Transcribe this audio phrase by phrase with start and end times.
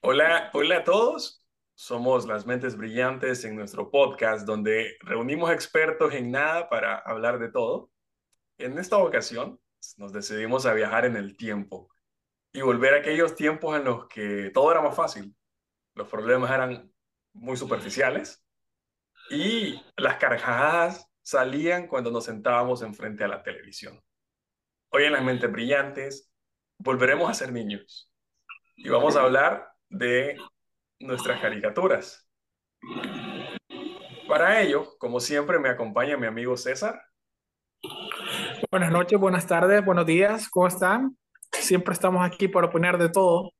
[0.00, 1.44] Hola, hola a todos.
[1.74, 7.50] Somos las mentes brillantes en nuestro podcast donde reunimos expertos en nada para hablar de
[7.50, 7.90] todo.
[8.58, 9.60] En esta ocasión
[9.96, 11.90] nos decidimos a viajar en el tiempo
[12.52, 15.34] y volver a aquellos tiempos en los que todo era más fácil.
[15.94, 16.92] Los problemas eran
[17.32, 18.46] muy superficiales
[19.30, 24.00] y las carcajadas salían cuando nos sentábamos enfrente a la televisión.
[24.90, 26.32] Hoy en las mentes brillantes
[26.78, 28.12] volveremos a ser niños
[28.76, 30.36] y vamos a hablar de
[31.00, 32.28] nuestras caricaturas.
[34.28, 37.02] Para ello, como siempre, me acompaña mi amigo César.
[38.70, 41.16] Buenas noches, buenas tardes, buenos días, ¿cómo están?
[41.52, 43.52] Siempre estamos aquí para opinar de todo.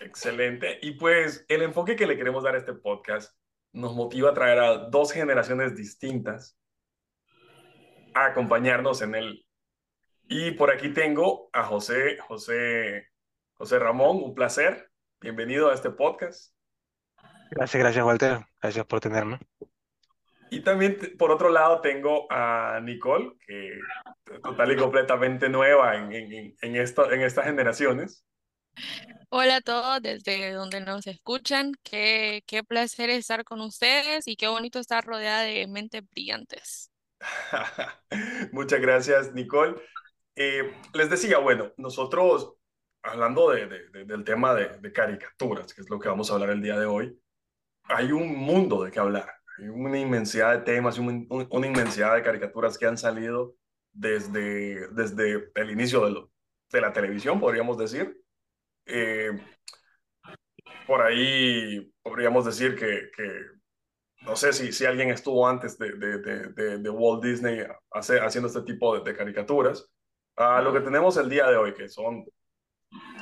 [0.00, 0.78] Excelente.
[0.82, 3.34] Y pues el enfoque que le queremos dar a este podcast
[3.72, 6.58] nos motiva a traer a dos generaciones distintas
[8.14, 9.46] a acompañarnos en él.
[10.28, 13.08] Y por aquí tengo a José, José,
[13.54, 14.90] José Ramón, un placer.
[15.24, 16.52] Bienvenido a este podcast.
[17.50, 18.44] Gracias, gracias, Walter.
[18.60, 19.38] Gracias por tenerme.
[20.50, 26.12] Y también, por otro lado, tengo a Nicole, que es total y completamente nueva en,
[26.12, 28.22] en, en, esto, en estas generaciones.
[29.30, 31.72] Hola a todos desde donde nos escuchan.
[31.82, 36.90] Qué, qué placer estar con ustedes y qué bonito estar rodeada de mentes brillantes.
[38.52, 39.76] Muchas gracias, Nicole.
[40.36, 42.58] Eh, les decía, bueno, nosotros
[43.04, 46.62] hablando de, de, del tema de, caricaturas, que es lo que vamos a hablar el
[46.62, 47.20] día de hoy,
[47.84, 49.30] hay un mundo de qué hablar.
[49.58, 53.54] Hay una inmensidad de temas un, una inmensidad de caricaturas que han salido
[53.92, 56.30] desde, desde el inicio de, lo,
[56.72, 58.20] de la televisión, podríamos decir.
[58.86, 59.30] Eh,
[60.86, 63.40] por ahí podríamos decir que, que
[64.22, 67.60] no sé si, si alguien estuvo antes de, de, de Walt Disney
[67.90, 69.90] hace, haciendo este tipo de, caricaturas.
[70.36, 72.24] a lo que tenemos el día de hoy, que son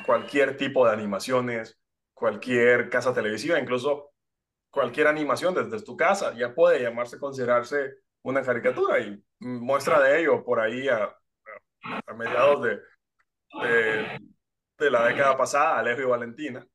[0.05, 1.79] cualquier tipo de animaciones,
[2.13, 4.11] cualquier casa televisiva, incluso
[4.69, 10.43] cualquier animación desde tu casa, ya puede llamarse, considerarse una caricatura y muestra de ello
[10.43, 11.15] por ahí a,
[12.07, 12.79] a mediados de,
[14.79, 16.67] de, la década pasada, Alejo y Valentina,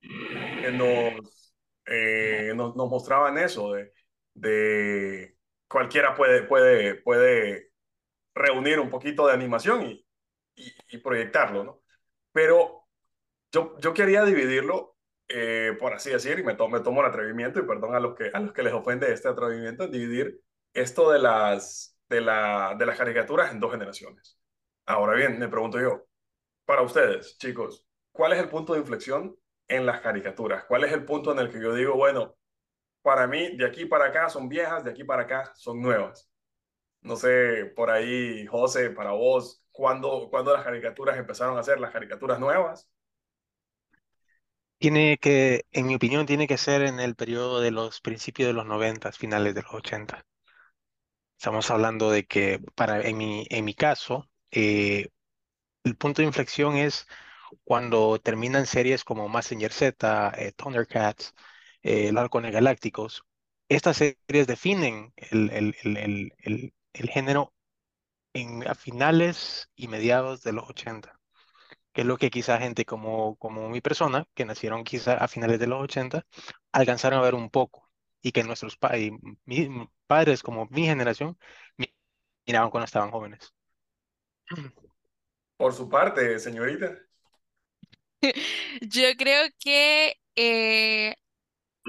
[0.00, 1.54] que nos,
[1.86, 3.92] eh, nos, nos, mostraban eso de,
[4.34, 5.36] de
[5.68, 7.70] cualquiera puede, puede, puede
[8.34, 10.06] reunir un poquito de animación y,
[10.56, 11.79] y, y proyectarlo, ¿no?
[12.32, 12.86] Pero
[13.52, 14.96] yo, yo quería dividirlo,
[15.28, 18.14] eh, por así decir, y me, to me tomo el atrevimiento, y perdón a los
[18.14, 20.40] que, a los que les ofende este atrevimiento, dividir
[20.72, 24.38] esto de las, de, la, de las caricaturas en dos generaciones.
[24.86, 26.06] Ahora bien, me pregunto yo,
[26.64, 29.36] para ustedes, chicos, ¿cuál es el punto de inflexión
[29.68, 30.64] en las caricaturas?
[30.64, 32.36] ¿Cuál es el punto en el que yo digo, bueno,
[33.02, 36.30] para mí, de aquí para acá son viejas, de aquí para acá son nuevas?
[37.02, 41.92] No sé, por ahí, José, para vos, cuando, cuando las caricaturas empezaron a ser las
[41.92, 42.88] caricaturas nuevas?
[44.78, 48.52] Tiene que, en mi opinión, tiene que ser en el periodo de los principios de
[48.54, 50.24] los 90, finales de los 80.
[51.38, 55.08] Estamos hablando de que, para, en mi, en mi caso, eh,
[55.84, 57.06] el punto de inflexión es
[57.64, 61.34] cuando terminan series como Massinger Z, eh, Thundercats,
[61.82, 63.24] eh, El Halcones Galácticos.
[63.68, 67.54] Estas series definen el, el, el, el género
[68.32, 71.18] en, a finales y mediados de los 80,
[71.92, 75.58] que es lo que quizá gente como, como mi persona, que nacieron quizá a finales
[75.58, 76.26] de los 80,
[76.72, 77.90] alcanzaron a ver un poco
[78.22, 79.12] y que nuestros pa y
[79.44, 81.38] mi, padres como mi generación
[82.46, 83.52] miraban cuando estaban jóvenes.
[85.56, 86.98] Por su parte, señorita.
[88.82, 91.14] Yo creo que eh,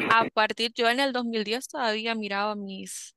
[0.09, 3.15] a partir, yo en el 2010 todavía miraba mis,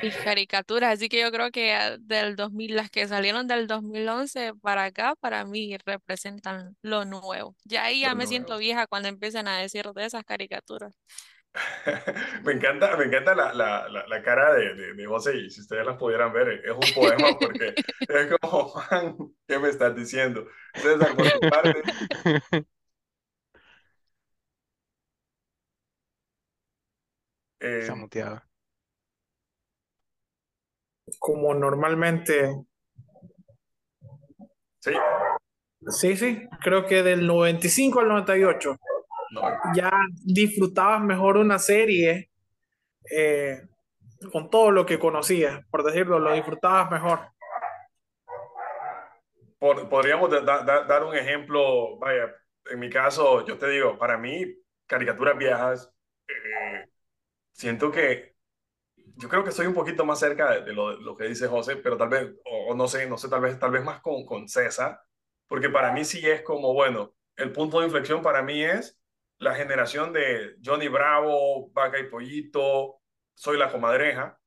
[0.00, 4.54] mis caricaturas, así que yo creo que ah, del 2000, las que salieron del 2011
[4.62, 7.56] para acá, para mí representan lo nuevo.
[7.64, 8.26] Ya ahí ya lo me nuevo.
[8.26, 10.94] siento vieja cuando empiezan a decir de esas caricaturas.
[12.44, 15.60] me encanta, me encanta la, la, la, la cara de, de, de, José y si
[15.62, 17.74] ustedes las pudieran ver, es un poema porque
[18.08, 19.16] es como, Juan,
[19.46, 20.46] ¿qué me estás diciendo?
[20.74, 21.82] César, por tu parte.
[27.60, 28.40] Eh, Está muteado
[31.18, 32.50] como normalmente.
[34.80, 34.92] Sí.
[35.88, 38.76] Sí, sí, creo que del 95 al 98
[39.30, 39.42] no.
[39.74, 39.90] ya
[40.24, 42.30] disfrutabas mejor una serie
[43.10, 43.62] eh,
[44.32, 47.20] con todo lo que conocías, por decirlo, lo disfrutabas mejor.
[49.58, 52.34] Por, podríamos da, da, dar un ejemplo, vaya,
[52.70, 54.44] en mi caso, yo te digo, para mí,
[54.86, 55.92] caricaturas viejas,
[56.28, 56.88] eh,
[57.52, 58.37] siento que
[59.18, 61.48] yo creo que estoy un poquito más cerca de, de, lo, de, lo, que dice
[61.48, 64.00] José, pero tal vez, o, o, no sé, no sé, tal vez, tal vez más
[64.00, 65.00] con, con César,
[65.48, 68.98] porque para mí sí es como, bueno, el punto de inflexión para mí es
[69.38, 73.00] la generación de Johnny Bravo, Vaca y Pollito,
[73.34, 74.38] Soy la Comadreja.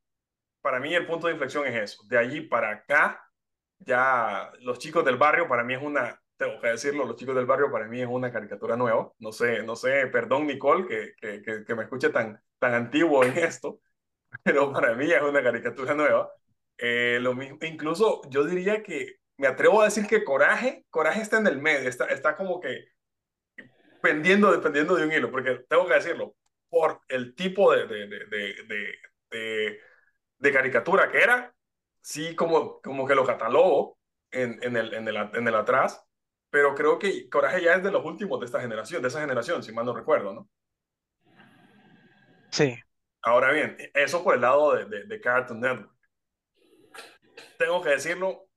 [0.62, 2.04] Para mí el punto de inflexión es eso.
[2.08, 3.26] De allí para acá,
[3.80, 7.46] ya los chicos del barrio, para mí es una, tengo que decirlo, los chicos del
[7.46, 9.12] barrio para mí es una caricatura nueva.
[9.20, 13.38] No sé, no sé, perdón Nicole que, que, que, me escuche tan, tan antiguo en
[13.38, 13.80] esto,
[14.44, 16.32] pero para mí es una caricatura nueva.
[16.78, 21.38] Eh, lo mismo, incluso yo diría que me atrevo a decir que Coraje, Coraje está
[21.38, 22.86] en el medio, está, está como que
[24.02, 26.36] pendiendo, dependiendo de un hilo, porque tengo que decirlo,
[26.70, 28.96] por el tipo de, de, de,
[29.30, 29.80] de,
[30.40, 31.54] de caricatura que era,
[32.02, 33.98] sí como, como que lo catalogo
[34.32, 36.04] en, en, el, en, el, en el atrás,
[36.50, 39.64] pero creo que Coraje ya es de los últimos de esta generación, de esa generación,
[39.64, 40.50] si mal no recuerdo, ¿no?
[42.52, 42.76] Sí.
[43.24, 45.92] Ahora bien, eso por el lado de, de, Cartoon Network.
[47.58, 48.48] Tengo que decirlo,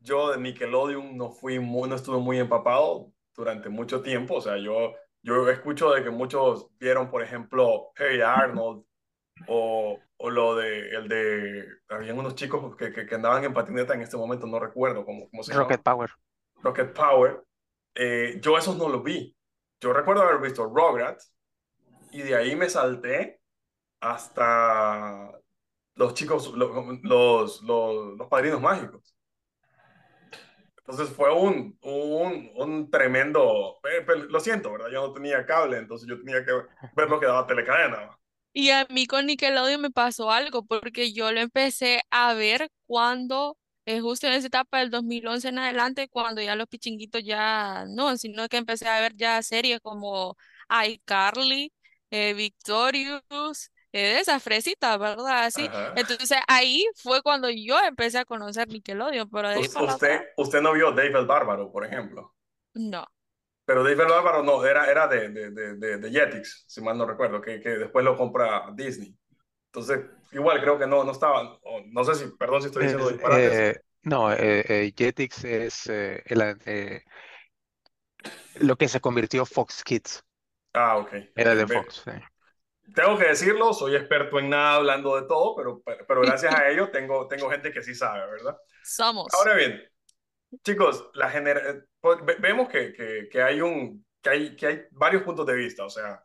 [0.00, 4.36] yo de Nickelodeon no fui muy, no estuve muy empapado durante mucho tiempo.
[4.36, 8.84] O sea, yo, yo escucho de que muchos vieron, por ejemplo, Hey Arnold
[9.48, 14.00] o, o lo de, el de, habían unos chicos que, que, andaban en patineta en
[14.00, 15.64] este momento, no recuerdo cómo, cómo se llama.
[15.64, 16.10] Rocket Power.
[16.62, 17.44] Rocket Power.
[17.94, 19.36] Eh, yo esos no los vi.
[19.80, 21.34] Yo recuerdo haber visto Rugrats
[22.12, 23.40] y de ahí me salté
[24.00, 25.32] hasta
[25.96, 29.16] los chicos, los, los, los, los padrinos mágicos.
[30.86, 33.78] Entonces fue un, un, un tremendo,
[34.28, 34.88] lo siento, ¿verdad?
[34.92, 36.52] Yo no tenía cable, entonces yo tenía que
[36.94, 38.16] ver lo que daba telecadena.
[38.52, 43.58] Y a mí con Nickelodeon me pasó algo, porque yo lo empecé a ver cuando,
[43.84, 48.16] eh, justo en esa etapa del 2011 en adelante, cuando ya los pichinguitos ya no,
[48.16, 50.36] sino que empecé a ver ya series como
[50.86, 51.72] iCarly,
[52.10, 55.44] eh, Victorious, eh, de esas fresitas, ¿verdad?
[55.44, 55.68] Así.
[55.96, 60.90] Entonces ahí fue cuando yo empecé a conocer Nickelodeon, pero de usted, usted no vio
[60.92, 62.34] Dave el Bárbaro, por ejemplo.
[62.74, 63.06] No.
[63.64, 67.06] Pero Dave el Bárbaro no, era, era de, de, de, de Jetix, si mal no
[67.06, 69.16] recuerdo, que, que después lo compra Disney.
[69.72, 73.52] Entonces, igual creo que no, no estaba, no sé si, perdón si estoy diciendo disparates.
[73.52, 77.02] Eh, no, eh, Jetix es el,
[78.56, 80.22] lo que se convirtió Fox Kids.
[80.74, 81.14] Ah, ok.
[81.34, 82.10] Era de Fox, sí
[82.94, 86.90] tengo que decirlo, soy experto en nada hablando de todo, pero, pero gracias a ello
[86.90, 88.56] tengo, tengo gente que sí sabe, ¿verdad?
[88.82, 89.26] Somos.
[89.34, 89.82] Ahora bien,
[90.64, 95.22] chicos, la genera pues, vemos que, que, que, hay un, que, hay, que hay varios
[95.22, 96.24] puntos de vista, o sea,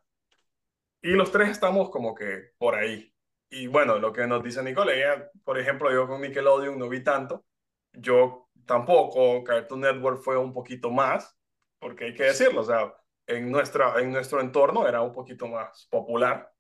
[1.01, 3.11] y los tres estamos como que por ahí.
[3.49, 7.43] Y bueno, lo que nos dice Nicole, por ejemplo, yo con Nickelodeon no vi tanto,
[7.91, 11.35] yo tampoco, Cartoon Network fue un poquito más,
[11.79, 12.93] porque hay que decirlo, o sea,
[13.27, 16.50] en, nuestra, en nuestro entorno era un poquito más popular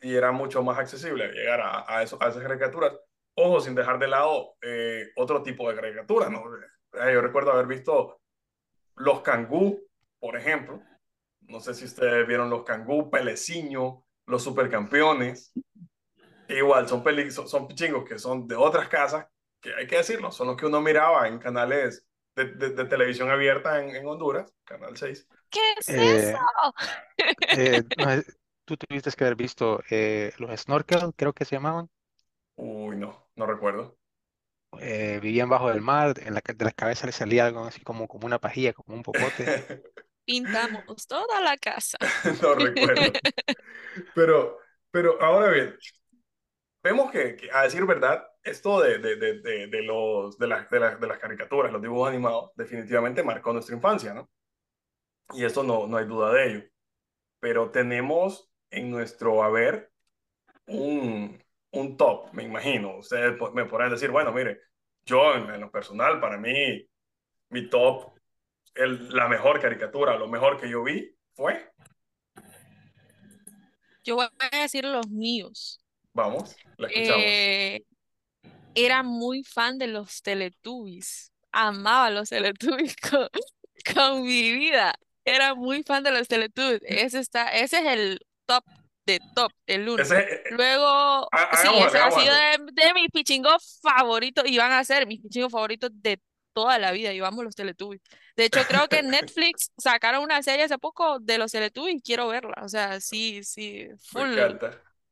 [0.00, 2.92] y era mucho más accesible llegar a, a, eso, a esas caricaturas.
[3.34, 6.42] Ojo, sin dejar de lado eh, otro tipo de caricaturas, ¿no?
[6.94, 8.20] Eh, yo recuerdo haber visto
[8.96, 9.80] Los Cangú,
[10.18, 10.82] por ejemplo.
[11.42, 15.52] No sé si ustedes vieron Los Cangú, Peleciño, Los Supercampeones.
[16.48, 19.26] igual, son, peli son, son pichingos que son de otras casas,
[19.60, 23.82] que hay que decirlo, son los que uno miraba en canales de, de, televisión abierta
[23.82, 25.28] en, en, Honduras, Canal 6.
[25.50, 26.38] ¿Qué es eh, eso?
[28.76, 31.88] tú tuviste que haber visto eh, los snorkel, creo que se llamaban.
[32.56, 33.96] Uy, no, no recuerdo.
[34.78, 38.06] Eh, vivían bajo del mar, en la, de las cabezas les salía algo así como,
[38.06, 39.82] como una pajilla, como un popote.
[40.24, 41.98] Pintamos toda la casa.
[42.42, 43.12] no recuerdo.
[44.14, 44.58] Pero,
[44.92, 45.76] pero ahora bien,
[46.84, 51.18] vemos que, a decir verdad, esto de, de, de, de los, de, de, de, las
[51.18, 54.30] caricaturas, los dibujos animados, definitivamente marcó nuestra infancia, ¿no?
[55.32, 56.64] Y eso no, no hay duda de ello.
[57.40, 59.90] Pero tenemos en nuestro haber
[60.66, 62.98] un, un top, me imagino.
[62.98, 64.60] Ustedes me podrán decir, bueno, mire,
[65.04, 66.86] yo en, lo personal, para mí,
[67.48, 68.12] mi top,
[68.74, 71.72] el, la mejor caricatura, lo mejor que yo vi fue.
[74.04, 75.80] Yo voy a decir los míos.
[76.12, 77.22] Vamos, la escuchamos.
[77.24, 77.84] Eh,
[78.74, 81.32] era muy fan de los Teletubbies.
[81.52, 83.28] Amaba los Teletubbies con,
[83.94, 84.94] con mi vida.
[85.24, 86.80] Era muy fan de los Teletubbies.
[86.84, 88.64] Ese, está, ese es el top
[89.06, 90.02] de top, el uno.
[90.02, 91.28] Eh, Luego,
[91.62, 95.90] sí, ese ha sido de, mis pichingos favoritos y van a ser mis pichingos favoritos
[95.94, 96.20] de
[96.52, 97.12] toda la vida.
[97.12, 98.02] Y vamos los Teletubbies.
[98.36, 102.26] De hecho, creo que Netflix sacaron una serie hace poco de los Teletubbies y quiero
[102.28, 102.54] verla.
[102.62, 104.36] O sea, sí, sí, full,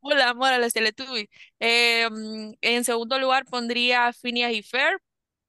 [0.00, 1.28] full amor a los Teletubbies.
[1.60, 5.00] Em, en segundo lugar pondría Phineas y Ferb.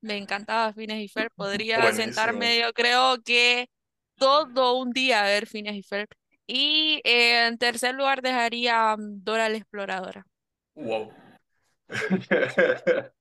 [0.01, 1.31] Me encantaba Phineas y Ferb.
[1.35, 3.67] Podría sentarme, yo creo que
[4.15, 6.07] todo un día a ver Phineas y Ferb.
[6.51, 10.25] Y eh, en tercer lugar dejaría mm, Dora la Exploradora.
[10.75, 11.13] Wow.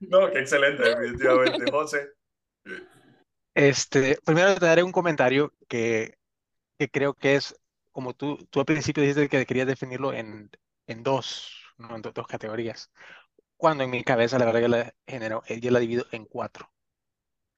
[0.00, 2.08] no, qué excelente, definitivamente, José.
[3.54, 6.18] Este, primero te daré un comentario que
[6.78, 7.54] que creo que es,
[7.92, 10.50] como tú, tú al principio dijiste que querías definirlo en,
[10.86, 11.96] en dos, ¿no?
[11.96, 12.90] en dos categorías.
[13.56, 16.70] Cuando en mi cabeza, la verdad, yo la, genero, eh, yo la divido en cuatro.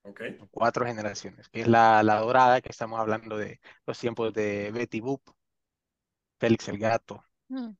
[0.02, 0.20] Ok.
[0.38, 4.70] En cuatro generaciones, que es la, la dorada, que estamos hablando de los tiempos de
[4.72, 5.22] Betty Boop,
[6.40, 7.76] Félix el Gato, Mm.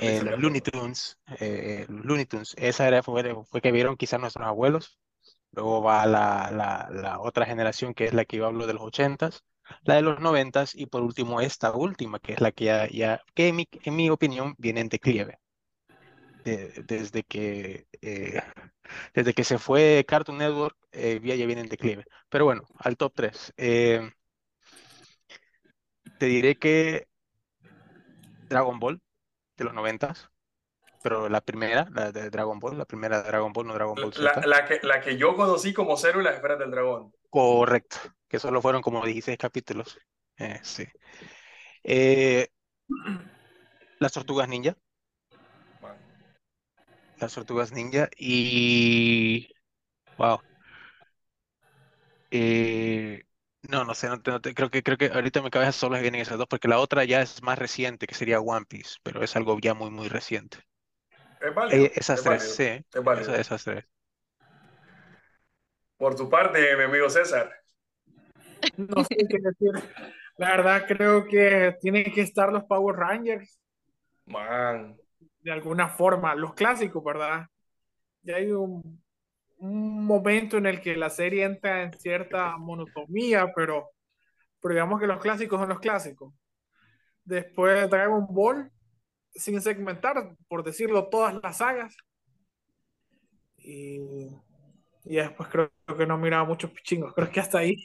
[0.00, 4.46] eh, los Looney Tunes, eh, Looney Tunes, esa era, fue, fue que vieron quizás nuestros
[4.46, 4.98] abuelos.
[5.52, 8.82] Luego va la, la, la otra generación, que es la que yo hablo de los
[8.84, 9.44] ochentas,
[9.84, 13.22] la de los noventas, y por último esta última, que es la que ya, ya
[13.34, 15.40] que en mi, en mi opinión viene en declive.
[16.44, 18.40] De- desde que, eh,
[19.14, 22.04] desde que se fue Cartoon Network, eh, ya, ya viene en declive.
[22.28, 23.52] Pero bueno, al top 3.
[23.56, 24.10] te
[26.26, 27.08] diré que
[28.48, 29.00] Dragon Ball
[29.56, 30.30] de los noventas,
[31.02, 34.12] pero la primera, la de Dragon Ball, la primera de Dragon Ball, no Dragon Ball
[34.18, 34.46] La, Z.
[34.46, 37.12] la que, la que yo conocí como Cero y las esferas del dragón.
[37.28, 37.96] Correcto,
[38.28, 39.98] que solo fueron como 16 capítulos.
[40.38, 40.86] Eh, sí.
[41.82, 42.48] Eh,
[43.98, 44.76] las tortugas ninja,
[47.18, 49.48] las tortugas ninja y...
[50.16, 50.40] Wow.
[52.36, 53.22] Eh,
[53.70, 56.20] no, no sé, no no creo que, creo que ahorita en mi cabeza solo vienen
[56.20, 59.36] esas dos, porque la otra ya es más reciente, que sería One Piece, pero es
[59.36, 60.58] algo ya muy, muy reciente.
[61.40, 61.84] Es válido.
[61.84, 63.34] Eh, esas es tres, válido, sí, es válido.
[63.34, 63.84] esas, esas tres.
[65.96, 67.52] Por tu parte, mi amigo César.
[68.78, 69.90] No sé qué decir.
[70.36, 73.60] La verdad creo que tienen que estar los Power Rangers
[74.26, 74.96] Man.
[75.40, 77.46] de alguna forma, los clásicos, ¿verdad?
[78.22, 79.03] Ya hay un
[80.06, 83.90] momento en el que la serie entra en cierta monotomía, pero,
[84.60, 86.34] pero digamos que los clásicos son los clásicos.
[87.24, 88.70] Después Dragon Ball,
[89.34, 91.96] sin segmentar, por decirlo, todas las sagas.
[93.58, 93.98] Y,
[95.04, 97.76] y después creo que no miraba muchos pichingos, creo que hasta ahí.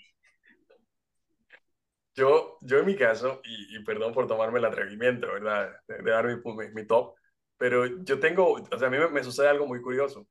[2.16, 5.72] Yo, yo en mi caso, y, perdón por tomarme el atrevimiento, ¿verdad?
[5.88, 7.16] De, dar mi, mi, mi top,
[7.58, 10.28] pero yo tengo, o sea, a mí me, me sucede algo muy curioso.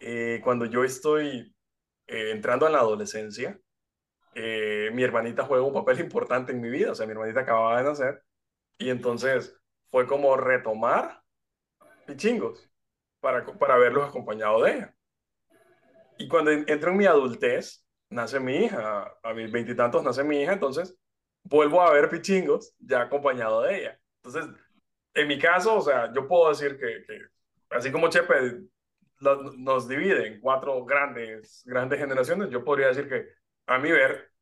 [0.00, 1.54] Eh, cuando yo estoy
[2.06, 3.60] eh, entrando en la adolescencia,
[4.34, 7.76] eh, mi hermanita juega un papel importante en mi vida, o sea, mi hermanita acababa
[7.78, 8.22] de nacer,
[8.78, 9.54] y entonces
[9.90, 11.20] fue como retomar
[12.06, 12.66] pichingos
[13.20, 14.94] para, para verlos acompañado de ella.
[16.16, 20.40] Y cuando en- entro en mi adultez, nace mi hija, a mis veintitantos nace mi
[20.40, 20.96] hija, entonces
[21.44, 24.00] vuelvo a ver pichingos ya acompañado de ella.
[24.22, 24.50] Entonces,
[25.14, 27.20] en mi caso, o sea, yo puedo decir que, que
[27.70, 28.62] así como Chepe
[29.20, 33.28] nos divide en cuatro grandes, grandes generaciones, yo podría decir que
[33.66, 34.32] a mi ver,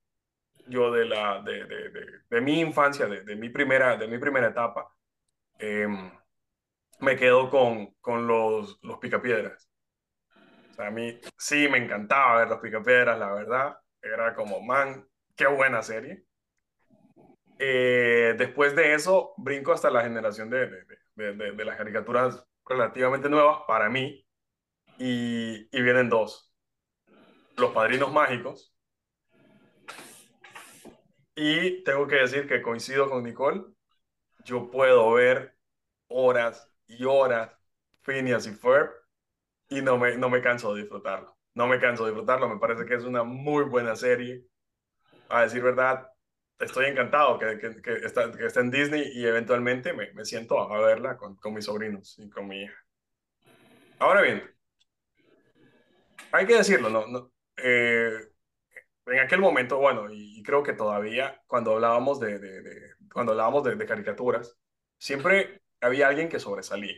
[0.67, 4.49] yo de, la, de, de, de, de mi infancia, de, mi primera, de mi primera
[4.49, 4.89] etapa,
[5.59, 6.11] em,
[7.01, 9.69] me quedo con, con los, los picapiedras.
[10.71, 13.79] O sea, a mí sí me encantaba ver los picapiedras, la verdad.
[14.03, 15.07] Era como, man,
[15.37, 16.25] qué buena serie.
[17.59, 20.69] Eh, después de eso, brinco hasta la generación de,
[21.17, 24.25] de, de, de las caricaturas relativamente nuevas para mí.
[24.99, 26.53] Y, y vienen dos.
[27.57, 28.75] Los Padrinos Mágicos.
[31.35, 33.63] Y tengo que decir que coincido con Nicole.
[34.45, 35.57] Yo puedo ver
[36.09, 37.53] horas y horas
[38.03, 38.91] Phineas y Ferb
[39.69, 41.37] y no me, no me canso de disfrutarlo.
[41.55, 42.49] No me canso de disfrutarlo.
[42.49, 44.45] Me parece que es una muy buena serie.
[45.29, 46.09] A decir verdad,
[46.59, 50.61] estoy encantado que, que, que, está, que está en Disney y eventualmente me, me siento
[50.61, 52.77] a verla con, con mis sobrinos y con mi hija.
[53.99, 54.43] Ahora bien,
[56.33, 57.33] hay que decirlo, ¿no?
[57.57, 58.29] eh,
[59.07, 64.59] en aquel momento, bueno, y, creo que todavía cuando hablábamos de, cuando hablábamos de, caricaturas,
[64.99, 66.97] siempre había alguien que sobresalía.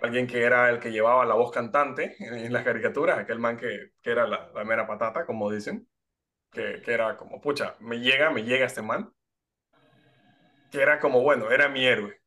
[0.00, 3.56] Alguien que era el que llevaba la voz cantante en, en las caricaturas, aquel man
[3.56, 5.88] que, que era la, la, mera patata, como dicen,
[6.50, 9.12] que, que era como, pucha, me llega, me llega este man,
[10.70, 12.20] que era como, bueno, era mi héroe.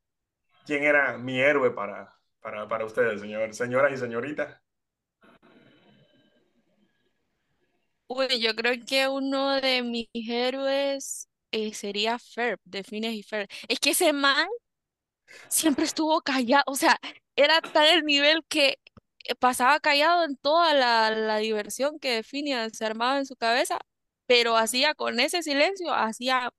[0.66, 4.65] ¿Quién era mi héroe para, para, para ustedes, señor, señoras y señoritas?
[8.08, 13.48] Uy, yo creo que uno de mis héroes eh, sería Ferb, de Phineas y Ferb.
[13.68, 14.48] Es que ese man
[15.48, 17.00] siempre estuvo callado, o sea,
[17.36, 18.80] era tal el nivel que
[19.26, 23.80] eh, pasaba callado en toda la, la diversión que Phineas se armaba en su cabeza,
[24.28, 26.54] pero hacía con ese silencio, hacía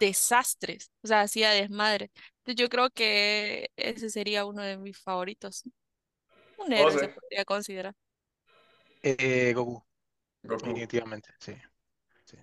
[0.00, 2.10] desastres, o sea, hacía desmadre.
[2.40, 5.64] Entonces yo creo que ese sería uno de mis favoritos.
[6.58, 6.98] Un héroe José.
[6.98, 7.94] se podría considerar.
[9.02, 9.82] Eh, Goku,
[10.44, 10.82] Goku.
[10.82, 11.54] definitivamente, sí.
[12.24, 12.36] Sí,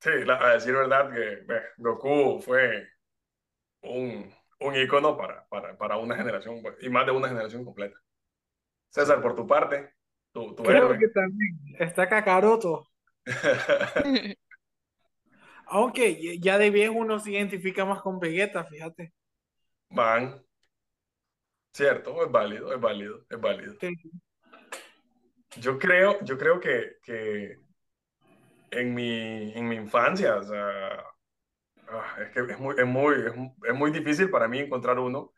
[0.00, 2.88] Sí, la- a decir verdad que eh, Goku fue
[3.82, 8.00] un, un ícono para, para, para una generación, pues, y más de una generación completa.
[8.90, 9.94] César, por tu parte,
[10.32, 10.98] tu, tu Creo héroe.
[10.98, 12.88] que también está Kakaroto.
[15.66, 19.12] Aunque ya de viejo uno se identifica más con Vegeta, fíjate.
[19.90, 20.40] Van.
[21.72, 23.76] Cierto, es válido, es válido, es válido.
[25.60, 27.58] Yo creo, yo creo que, que
[28.70, 31.04] en, mi, en mi infancia, o sea,
[31.88, 33.14] ah, es que es muy, es, muy,
[33.64, 35.32] es, muy difícil para mí encontrar uno,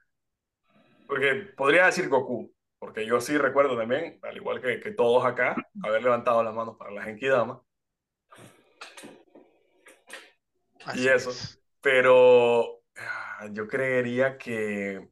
[1.06, 5.56] porque podría decir Goku, porque yo sí recuerdo también, al igual que, que todos acá,
[5.82, 7.62] haber levantado las manos para la Genkidama.
[10.94, 11.30] y eso.
[11.80, 15.08] Pero ah, yo creería que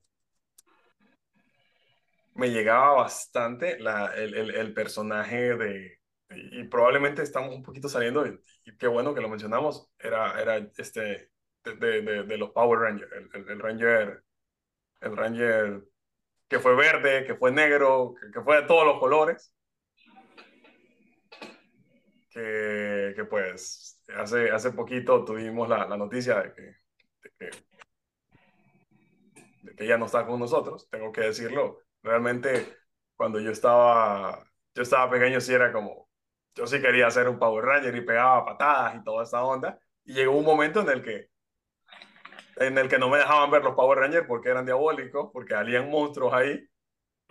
[2.37, 5.99] me llegaba bastante la, el, el, el, personaje de,
[6.31, 8.25] y, probablemente estamos un poquito saliendo,
[8.79, 11.31] qué bueno que lo mencionamos, era, era este,
[11.65, 14.23] de, de, de los Power Rangers, el, el, Ranger,
[15.01, 15.83] el Ranger
[16.49, 19.53] que fue verde, que fue negro, que, que fue de todos los colores.
[22.31, 27.51] Que, que, pues hace, hace poquito tuvimos la, la noticia de que, de que,
[29.63, 31.86] de que ya no está con nosotros, tengo que decirlo.
[32.07, 32.77] Realmente,
[33.17, 36.09] cuando yo estaba, yo estaba pequeño, sí era como,
[36.55, 39.81] yo sí quería ser un Power Ranger y pegaba patadas y toda esa onda.
[40.05, 41.31] Y llegó un momento en el que,
[42.57, 45.91] en el que no me dejaban ver los Power Rangers porque eran diabólicos, porque salían
[45.91, 46.65] monstruos ahí.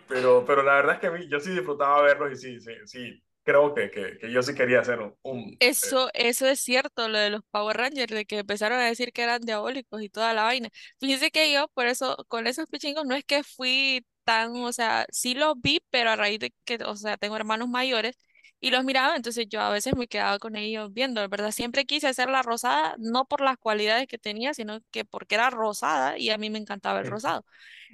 [0.08, 3.74] Pero, pero la verdad es que yo sí disfrutaba verlos y sí, sí, sí, creo
[3.74, 5.56] que, que, que yo sí quería hacer un...
[5.58, 9.22] eso, eso es cierto, lo de los Power Rangers, de que empezaron a decir que
[9.22, 10.68] eran diabólicos y toda la vaina.
[11.00, 15.06] Fíjense que yo, por eso, con esos pichingos, no es que fui tan, o sea,
[15.10, 18.18] sí los vi, pero a raíz de que, o sea, tengo hermanos mayores
[18.60, 21.52] y los miraba, entonces yo a veces me quedaba con ellos viendo, ¿verdad?
[21.52, 25.50] Siempre quise hacer la rosada, no por las cualidades que tenía, sino que porque era
[25.50, 27.44] rosada y a mí me encantaba el rosado.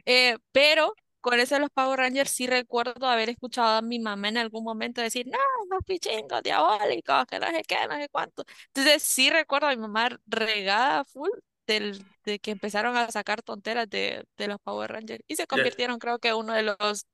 [0.07, 4.29] Eh, pero con eso de los Power Rangers sí recuerdo haber escuchado a mi mamá
[4.29, 5.39] en algún momento decir, no,
[5.71, 8.45] los pichingos diabólicos, que no sé qué, no sé cuánto.
[8.69, 11.31] Entonces sí recuerdo a mi mamá regada full
[11.67, 15.99] del, de que empezaron a sacar tonteras de, de los Power Rangers y se convirtieron
[15.99, 17.07] creo que uno de los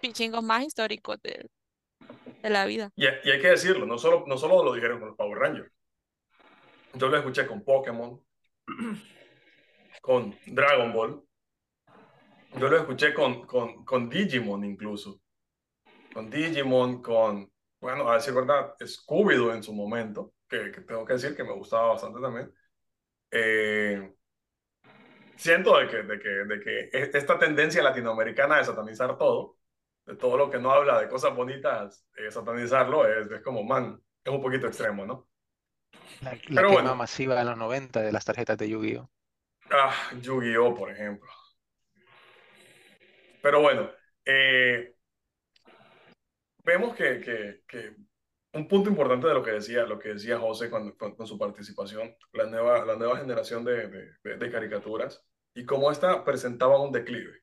[0.00, 1.48] pichingos más históricos de,
[2.42, 2.90] de la vida.
[2.96, 5.70] Y, y, hay que decirlo, no solo, no solo lo dijeron con los Power Rangers.
[6.94, 8.20] Yo lo escuché con Pokémon,
[10.00, 11.26] con Dragon Ball,
[12.58, 15.20] yo lo escuché con, con, con Digimon incluso.
[16.12, 21.14] Con Digimon, con, bueno, a decir verdad, Scooby-Doo en su momento, que, que, tengo que
[21.14, 22.50] decir que me gustaba bastante también.
[23.30, 24.14] Eh,
[25.36, 29.56] siento de que, de, que, de que e, esta tendencia latinoamericana de satanizar todo,
[30.06, 34.00] de todo lo que no habla de cosas bonitas, eh, satanizarlo, es, es, como, man,
[34.24, 35.28] es un poquito extremo, ¿no?
[36.22, 39.10] La, la Pero bueno, masiva de los 90 de las tarjetas de Yu-Gi-Oh!
[39.70, 41.30] Ah, Yu-Gi-Oh, por ejemplo.
[43.42, 43.90] Pero bueno,
[44.24, 44.94] eh,
[46.64, 47.96] vemos que, que, que,
[48.56, 52.16] un punto importante de lo que decía, lo que decía José con, con, su participación,
[52.32, 57.42] la nueva, la nueva generación de, de, de caricaturas y cómo esta presentaba un declive.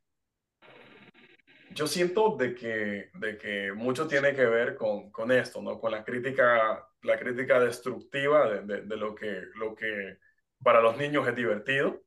[1.72, 5.80] Yo siento de que, de que mucho tiene que ver con, con esto, ¿no?
[5.80, 10.20] Con la crítica, la crítica destructiva de, de, lo, que, lo que
[10.64, 12.04] para los niños es divertido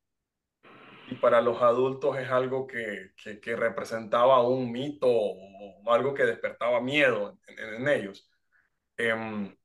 [1.09, 6.79] y para los adultos es algo que, que, representaba un mito o algo que despertaba
[6.79, 8.29] miedo en, en ellos.
[8.97, 9.55] Eh,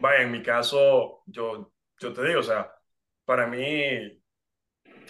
[0.00, 2.72] vaya, en mi caso, yo, yo te digo, o sea,
[3.24, 4.22] para mí,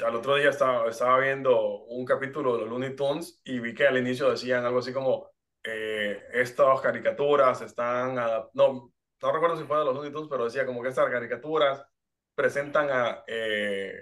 [0.05, 3.87] al otro día estaba, estaba viendo un capítulo de los Looney Tunes y vi que
[3.87, 5.31] al inicio decían algo así como,
[5.65, 8.17] eh, estas caricaturas están,
[8.55, 11.85] no, no recuerdo si fue de los Looney Tunes, pero decía como que estas caricaturas
[12.35, 13.25] presentan a...
[13.27, 13.93] Eh,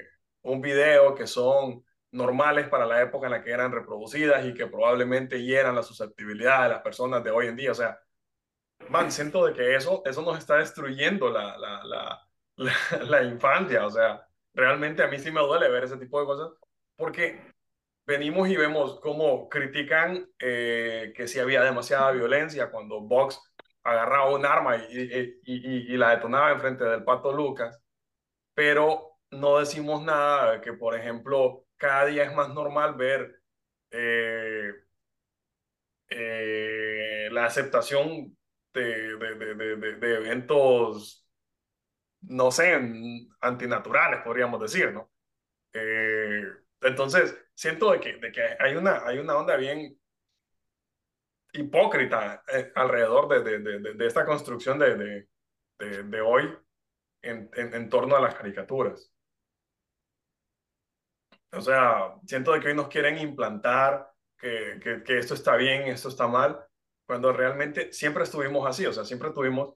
[0.42, 4.66] un video que son normales para la época en la que eran reproducidas y que
[4.66, 7.72] probablemente hieran la susceptibilidad de las personas de hoy en día.
[7.72, 8.00] O sea,
[8.90, 11.85] man, siento de que eso, eso nos está destruyendo la, la,
[12.57, 12.74] la,
[13.05, 13.87] la, infancia.
[13.87, 16.50] O sea, realmente a mí sí me duele ver ese tipo de cosas
[16.96, 17.40] porque
[18.07, 23.40] venimos y vemos cómo critican eh, que si había demasiada violencia cuando Vox
[23.85, 27.81] agarraba un arma y, y, y, y la detonaba enfrente del pato Lucas,
[28.55, 33.40] pero no decimos nada que, por ejemplo, cada día es más normal ver
[33.90, 34.72] eh,
[36.11, 38.37] eh, la aceptación
[38.73, 41.27] de, de, de, de, eventos,
[42.23, 42.75] no sé,
[43.41, 45.11] antinaturales, podríamos decir, ¿no?
[45.73, 46.45] Eh,
[46.83, 49.99] entonces, siento de que, de que hay, una, hay una onda bien
[51.53, 52.43] hipócrita
[52.75, 55.27] alrededor de, esta construcción de,
[55.79, 56.57] de, hoy
[57.23, 59.13] en, en, en torno a las caricaturas.
[61.53, 65.83] O sea, siento de que hoy nos quieren implantar que, que, que, esto está bien,
[65.83, 66.65] esto está mal,
[67.11, 69.75] cuando realmente siempre estuvimos así, o sea, siempre tuvimos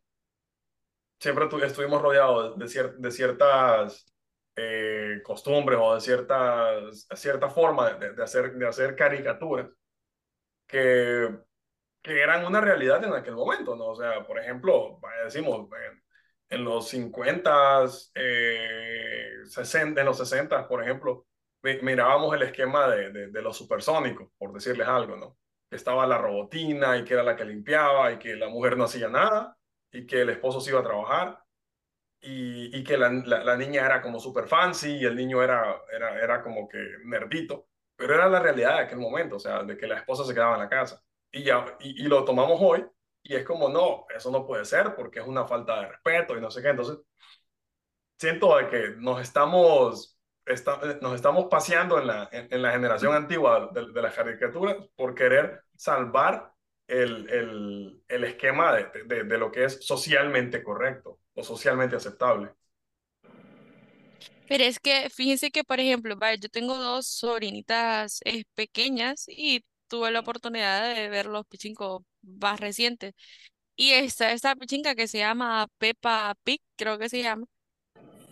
[1.18, 4.06] siempre estuvimos rodeados de, de ciertas
[4.54, 9.68] eh, costumbres o de ciertas, cierta forma de, hacer, de hacer caricaturas
[10.68, 11.28] que,
[12.00, 13.86] que eran una realidad en aquel momento, ¿no?
[13.86, 15.68] O sea, por ejemplo, decimos,
[16.50, 21.26] en, los 50, eh, 60, en los 60, por ejemplo,
[21.82, 25.36] mirábamos el esquema de, de, los supersónicos, por decirles algo, ¿no?
[25.74, 29.08] Estaba la robotina y que era la que limpiaba y que la mujer no hacía
[29.08, 29.56] nada
[29.92, 31.44] y que el esposo se iba a trabajar
[32.20, 36.18] y, y que la, la, niña era como super fancy y el niño era, era,
[36.22, 39.86] era como que nerdito, pero era la realidad de aquel momento, o sea, de que
[39.86, 41.02] la esposa se quedaba en la casa.
[41.30, 42.84] Y, ya, y, y lo tomamos hoy
[43.22, 46.40] y es como, no, eso no puede ser porque es una falta de respeto y
[46.40, 46.68] no sé qué.
[46.68, 46.98] Entonces,
[48.18, 50.13] siento de que nos estamos,
[51.00, 55.62] nos estamos paseando en la, en, la generación antigua de, de las caricaturas por querer
[55.76, 56.52] salvar
[56.86, 62.50] el, el, el esquema de, de, de, lo que es socialmente correcto o socialmente aceptable.
[64.46, 70.10] Pero es que fíjense que, por ejemplo, yo tengo dos sobrinitas eh, pequeñas y tuve
[70.10, 73.14] la oportunidad de ver los pichincos más recientes.
[73.76, 77.46] Y esta, esta pichinca que se llama Peppa Pig, creo que se llama.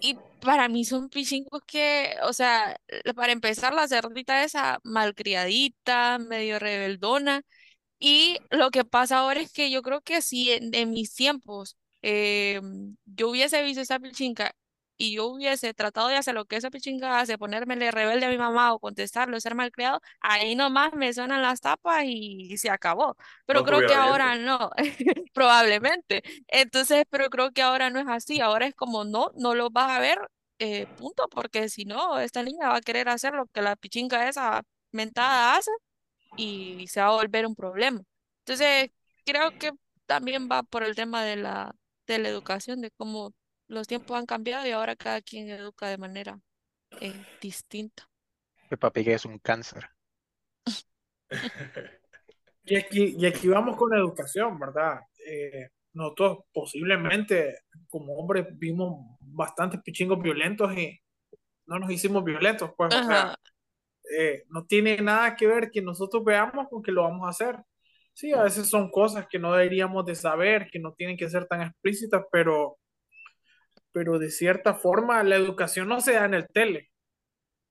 [0.03, 2.77] Y para mí son pichincos que, o sea,
[3.15, 7.43] para empezar, la cerdita esa malcriadita, medio rebeldona.
[7.99, 12.61] Y lo que pasa ahora es que yo creo que si en, mis tiempos eh,
[13.07, 14.53] yo hubiese visto esa pichinca
[15.03, 18.39] y yo hubiese tratado de hacer lo que esa pichinga hace, ponérmele rebelde a mi
[18.39, 23.17] mamá o contestarlo, ser malcriado, ahí nomás me suenan las tapas y, se acabó.
[23.45, 24.71] Pero creo que ahora no,
[25.35, 26.23] probablemente.
[26.47, 29.91] Entonces, pero creo que ahora no es así, ahora es como no, no lo vas
[29.91, 30.19] a ver,
[30.61, 34.29] eh, punto, porque si no, esta niña va a querer hacer lo que la pichinga
[34.29, 34.63] esa
[34.93, 35.71] mentada hace
[36.37, 38.03] y se va a volver un problema.
[38.41, 38.91] Entonces,
[39.25, 39.73] creo que
[40.07, 41.75] también va por el tema de la,
[42.07, 43.35] de la educación, de cómo
[43.73, 46.39] los tiempos han cambiado y ahora cada quien educa de manera
[47.01, 48.09] eh, distinta.
[48.79, 49.89] papi que es un cáncer.
[52.65, 55.01] y, aquí, y aquí vamos con la educación, ¿verdad?
[55.27, 60.99] Eh, nosotros posiblemente como hombres vimos bastantes pichingos violentos y
[61.67, 63.35] no nos hicimos violentos, pues, o sea,
[64.19, 67.57] eh, no tiene nada que ver que nosotros veamos con que lo vamos a hacer.
[68.13, 71.47] Sí, a veces son cosas que no deberíamos de saber, que no tienen que ser
[71.47, 72.79] tan explícitas, pero,
[73.93, 76.91] pero de cierta forma la educación no se da en el tele,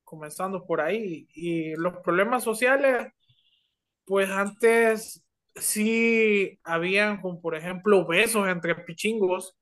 [0.03, 1.27] comenzando por ahí.
[1.33, 3.07] Y los problemas sociales,
[4.05, 5.23] pues antes
[5.55, 9.57] sí habían, como por ejemplo, besos entre pichingos,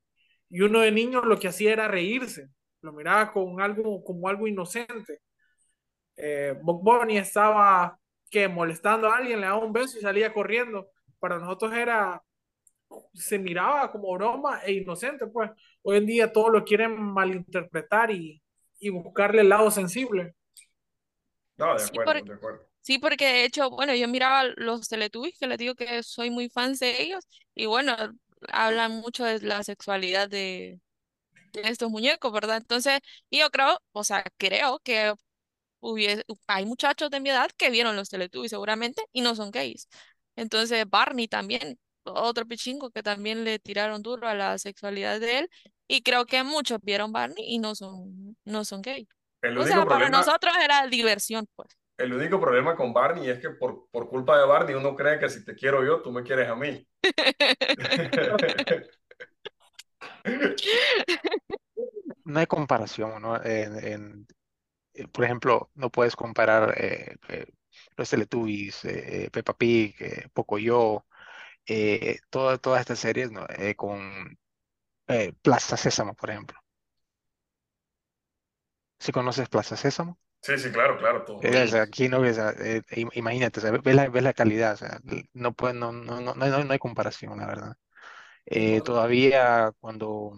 [0.50, 2.50] y uno de niños lo que hacía era reírse,
[2.82, 5.22] lo miraba con algo, como algo inocente.
[6.17, 7.98] Eh, Bob Bunny estaba
[8.30, 10.89] que molestando a alguien le daba un beso y salía corriendo.
[11.19, 12.22] Para nosotros era,
[13.13, 15.52] se miraba como broma e inocente, pues.
[15.84, 18.42] Hoy en día todo lo quieren malinterpretar y,
[18.80, 20.36] y buscarle el lado sensible.
[21.58, 22.65] No, de acuerdo, sí, de acuerdo.
[22.82, 26.50] Sí, porque de hecho, bueno, yo miraba los Teletubbies, que les digo que soy muy
[26.50, 27.96] fan de ellos, y bueno,
[28.52, 30.80] hablan mucho de la sexualidad de,
[31.54, 32.58] de estos muñecos, ¿verdad?
[32.58, 33.00] Entonces,
[33.32, 35.13] yo creo, o sea, creo que
[36.48, 39.88] hay muchachos de mi edad que vieron los Teletubbies seguramente y no son gays.
[40.36, 41.80] Entonces Barney también,
[42.13, 45.50] otro pichingo que también le tiraron duro a la sexualidad de él
[45.88, 49.08] y creo que muchos vieron Barney y no son, no son gays.
[49.58, 51.69] o sea, para nosotros era diversión, pues.
[51.98, 55.30] El único problema con Barney es que por, por culpa de Barney uno cree que
[55.30, 56.88] si te quiero yo, tú me quieres a mí.
[62.24, 63.43] no hay comparación, ¿no?
[63.43, 64.26] en,
[64.93, 67.45] eh, por ejemplo, no puedes comparar eh, eh,
[67.95, 68.82] los Teletubbies,
[69.32, 69.95] Peppa Pig,
[70.34, 71.06] Pocoyo,
[72.29, 73.45] todas todas estas series ¿no?
[73.75, 74.38] con
[75.41, 76.60] Plaza Sésamo, por ejemplo.
[78.99, 80.19] ¿Sí conoces Plaza Sésamo?
[80.41, 81.25] Sí, sí, claro, claro.
[81.82, 82.39] aquí no ves,
[83.13, 84.99] imagínate, ves, la, ves la calidad, o sea,
[85.34, 87.75] no, puede, no, no, no, no, hay comparación, la verdad.
[88.84, 90.38] todavía cuando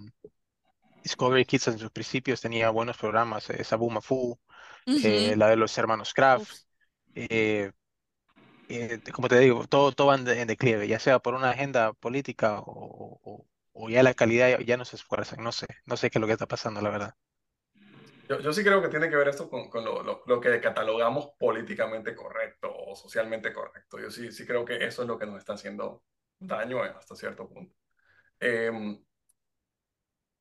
[1.04, 4.38] Discovery Kids en sus principios tenía buenos programas, eh, Sabuma Fu,
[4.86, 6.52] eh, la de los hermanos Kraft.
[8.74, 12.62] Eh, como te digo, todo, todo va en, declive, ya sea por una agenda política
[12.66, 13.46] o,
[13.90, 16.34] ya la calidad ya, no se esfuerza, no sé, no sé qué es lo que
[16.34, 17.16] está pasando, la verdad.
[18.30, 20.62] Yo, yo sí creo que tiene que ver esto con, con lo, lo, lo, que
[20.62, 24.00] catalogamos políticamente correcto o socialmente correcto.
[24.00, 26.04] Yo sí, sí creo que eso es lo que nos está haciendo
[26.40, 27.76] daño hasta cierto punto.
[28.40, 28.72] Eh,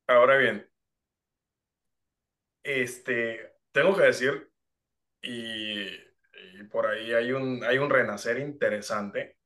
[0.07, 0.69] Ahora bien,
[2.63, 4.51] este, tengo que decir,
[5.21, 5.87] y,
[6.71, 9.37] por ahí hay un, hay un renacer interesante,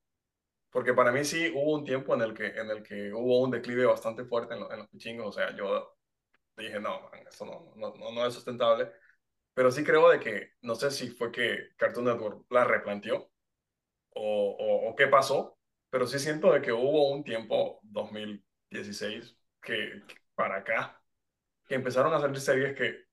[0.69, 3.51] porque para mí sí hubo un tiempo en el que, en el que hubo un
[3.51, 5.97] declive bastante fuerte en, en los pichingos, o sea, yo
[6.57, 8.91] dije, no, eso no, no, no, es sustentable,
[9.53, 13.31] pero sí creo de que, no sé si fue que Cartoon Network la replanteó
[14.15, 15.57] o, o, qué pasó,
[15.89, 20.03] pero sí siento de que hubo un tiempo, 2016, que,
[20.35, 21.01] para acá,
[21.67, 23.05] que empezaron a salir series que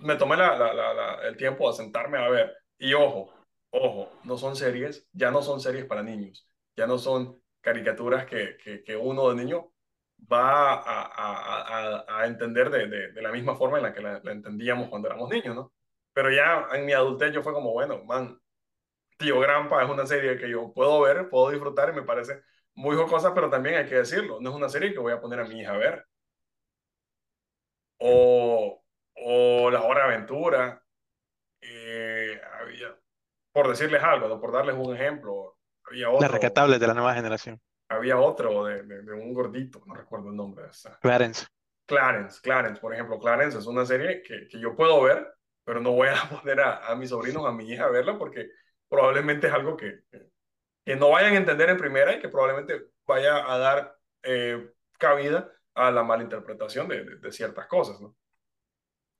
[0.00, 3.32] me tomé la, la, el tiempo de sentarme a ver, y ojo,
[3.70, 8.56] ojo, no son series, ya no son series para niños, ya no son caricaturas que,
[8.84, 9.72] que, uno de niño
[10.30, 14.88] va a, a, a entender de, de, la misma forma en la que la, entendíamos
[14.88, 15.72] cuando éramos niños, ¿no?
[16.12, 18.40] Pero ya en mi adultez yo fue como, bueno, man,
[19.18, 22.42] Tío Grampa es una serie que yo puedo ver, puedo disfrutar y me parece
[22.74, 25.40] muy jocosa, pero también hay que decirlo, no es una serie que voy a poner
[25.40, 26.06] a mi hija a ver.
[27.98, 28.82] O,
[29.14, 30.82] o La Hora de Aventura.
[31.60, 32.17] Eh,
[32.60, 32.96] había,
[33.52, 36.22] por decirles algo, por darles un ejemplo, había otro.
[36.22, 37.60] Las recatables de la nueva generación.
[37.88, 40.98] Había otro de, de, un gordito, no recuerdo el nombre de esa.
[41.00, 41.46] Clarence.
[41.86, 45.26] Clarence, Clarence, por ejemplo, Clarence es una serie que, que yo puedo ver,
[45.64, 48.50] pero no voy a poner a, a mis sobrinos, a mi hija a verla porque
[48.88, 50.00] probablemente es algo que,
[50.84, 55.50] que no vayan a entender en primera y que probablemente vaya a dar eh, cabida
[55.74, 58.16] a la malinterpretación de, de, ciertas cosas, ¿no?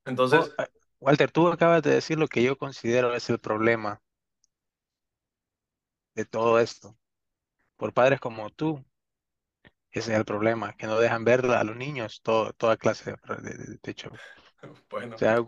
[0.05, 0.55] Entonces...
[0.59, 0.65] Oh,
[1.01, 4.01] Walter, tú acabas de decir lo que yo considero es el problema
[6.15, 6.97] de todo esto.
[7.77, 8.85] Por padres como tú,
[9.93, 13.79] ese es el problema, que no dejan ver a los niños todo, toda clase de,
[13.81, 14.11] de, hecho.
[14.91, 15.15] Bueno.
[15.15, 15.39] O sea,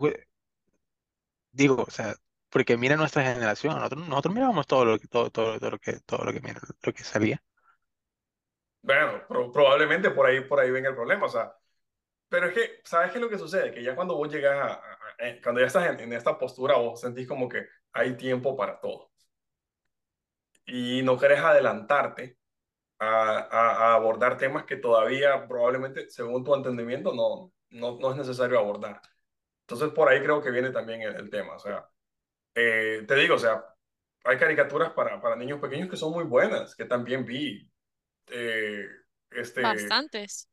[1.51, 2.15] digo, o sea,
[2.49, 5.99] porque mira nuestra generación, nosotros, nosotros mirábamos todo lo que, todo, todo, todo lo que,
[6.05, 6.41] todo lo que,
[6.83, 7.43] lo que salía.
[8.81, 11.53] Bueno, probablemente por ahí, por ahí venga el problema, o sea,
[12.29, 13.73] pero es que, ¿sabes qué es lo que sucede?
[13.73, 14.81] Que ya cuando vos llegas a,
[15.43, 19.11] cuando ya estás en, en, esta postura, vos sentís como que hay tiempo para todo.
[20.65, 22.37] Y no querés adelantarte
[22.99, 28.59] a, a, abordar temas que todavía probablemente, según tu entendimiento, no, no, no, es necesario
[28.59, 29.01] abordar.
[29.61, 31.87] Entonces, por ahí creo que viene también el, el tema, o sea,
[32.55, 33.63] eh, te digo, o sea,
[34.23, 37.69] hay caricaturas para, para niños pequeños que son muy buenas, que también vi.
[38.27, 38.85] Eh,
[39.31, 40.49] este, Bastantes.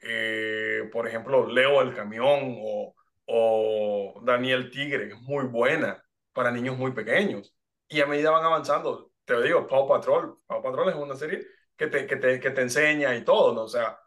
[0.00, 2.94] Eh, por ejemplo, Leo el Camión o,
[3.34, 7.54] o Daniel Tigre, es muy buena para niños muy pequeños.
[7.88, 11.86] Y a medida van avanzando, te digo, Paw Patrol, Paw Patrol es una serie que
[11.86, 13.62] te, que te, que te enseña y todo, ¿no?
[13.62, 13.98] O sea,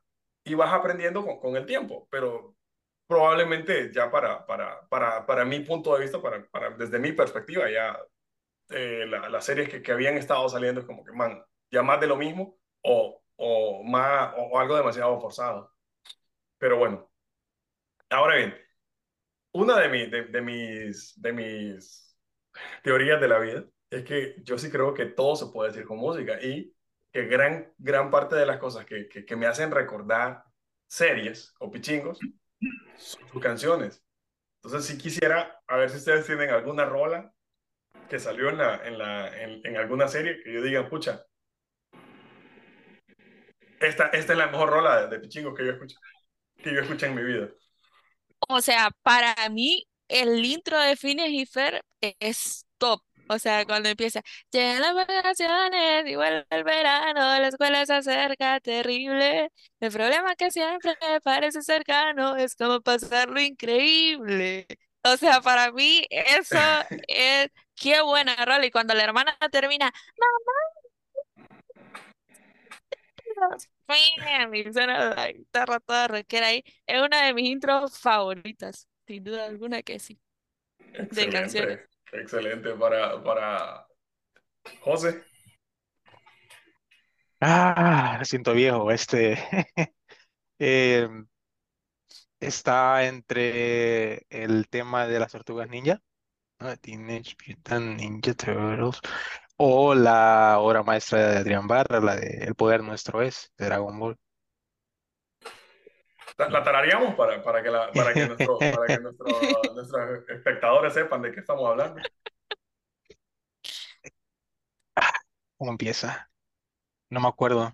[0.44, 2.56] y vas aprendiendo con, con el tiempo, pero
[3.08, 7.70] probablemente ya para, para, para, para mi punto de vista, para, para desde mi perspectiva,
[7.70, 8.00] ya
[8.70, 12.08] eh, las series que, que, habían estado saliendo es como que, man, ya más de
[12.08, 15.74] lo mismo o, o, más, o, algo demasiado forzado.
[16.58, 17.10] Pero bueno,
[18.10, 18.65] ahora bien,
[19.56, 22.18] una de, mi, de, mis, de mis
[22.84, 25.98] teorías de la vida es que yo sí creo que todo se puede decir con
[25.98, 26.76] música y
[27.12, 30.44] que gran, gran parte de las cosas que, que, que me hacen recordar
[30.88, 32.20] series o pichingos
[32.98, 34.04] sus canciones.
[34.62, 37.34] Entonces, si quisiera, a ver si ustedes tienen alguna rola
[38.10, 41.26] que salió en, la, en, la, en, alguna serie que yo diga, pucha,
[43.80, 45.96] esta, esta es la mejor rola de, de Pichingo que yo escuché,
[46.58, 47.50] que yo escuché en mi vida.
[48.48, 51.84] O sea, para mí, el intro de Phineas y Fer
[52.20, 53.02] es top.
[53.28, 59.50] O sea, cuando empieza, llegan las vacaciones, igual el verano, la escuela se acerca, terrible.
[59.80, 64.68] El problema que siempre parece cercano es como pasarlo increíble.
[65.04, 66.56] O sea, para mí eso
[67.08, 68.66] es, qué buena rola.
[68.66, 69.86] Y cuando la hermana termina,
[70.18, 70.54] mamá,
[74.72, 79.82] suena la guitarra toda rockera ahí, es una de mis intros favoritas, sin duda alguna
[79.84, 80.20] que sí,
[81.12, 81.80] de canciones.
[82.12, 83.88] Excelente para, para
[84.82, 85.24] José.
[87.42, 88.92] Ah, siento viejo.
[88.92, 89.38] Este
[90.60, 91.08] eh,
[92.40, 96.02] está entre el tema de las tortugas ninja,
[96.82, 99.02] Teenage Mutant Ninja Turtles,
[99.58, 103.98] o la obra maestra de Adrián Barra, la de El poder nuestro es, de Dragon
[103.98, 104.18] Ball.
[106.38, 109.26] La, tararíamos para, para que, la, para que, nuestro, para que nuestro,
[109.76, 112.02] nuestros espectadores sepan de qué estamos hablando.
[115.58, 116.30] ¿Cómo empieza?
[117.10, 117.74] No me acuerdo.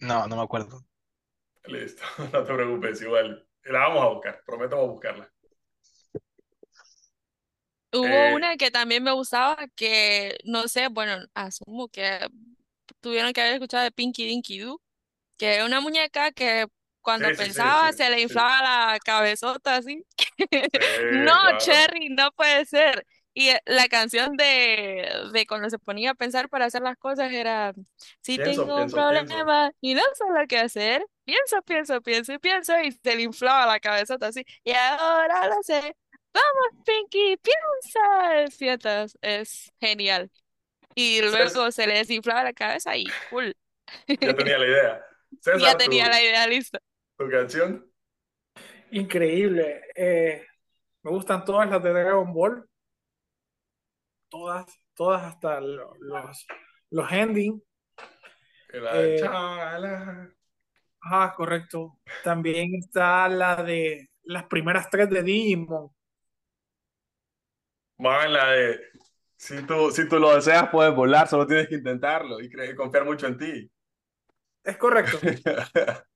[0.00, 0.84] No, no me acuerdo.
[1.64, 3.46] Listo, no te preocupes, igual.
[3.64, 5.32] La vamos a buscar, prometo buscarla.
[7.92, 12.26] Hubo eh, una que también me gustaba, que no sé, bueno, asumo que
[13.00, 14.80] tuvieron que haber escuchado de Pinky Dinky Doo,
[15.36, 16.66] que es una muñeca que
[17.00, 20.04] cuando pensaba se le inflaba la cabezota así.
[21.12, 23.06] No, Cherry, no puede ser.
[23.34, 27.74] Y la canción de, de cuando se ponía a pensar para hacer las cosas era,
[28.22, 32.80] si tengo un problema y no sé lo que hacer, pienso, pienso, pienso y pienso
[32.80, 34.42] y se le inflaba la cabeza así.
[34.64, 35.94] Y ahora lo sé.
[36.36, 38.50] Vamos, Pinky, piensa.
[38.56, 40.30] Fiestas, es genial.
[40.94, 43.54] Y luego se le desinflaba la cabeza y cool.
[44.06, 45.06] Ya tenía la idea.
[45.58, 46.78] ya tenía la idea lista.
[47.16, 47.90] ¿Tu canción?
[48.90, 49.82] Increíble.
[49.94, 50.46] Eh,
[51.02, 52.68] me gustan todas las de Dragon Ball.
[54.28, 56.46] Todas, todas hasta los,
[56.90, 57.62] los ending.
[58.72, 59.20] Eh,
[61.02, 61.98] ah, correcto.
[62.22, 65.95] También está la de las primeras tres de Digimon.
[67.98, 68.80] Más la de
[69.36, 73.04] si tú, si tú lo deseas, puedes volar, solo tienes que intentarlo y, creer, confiar
[73.04, 73.70] mucho en ti.
[74.64, 75.18] Es correcto.